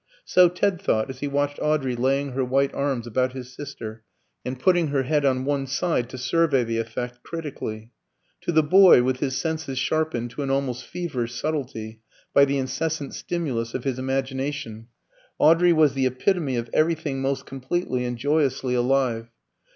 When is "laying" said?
1.95-2.31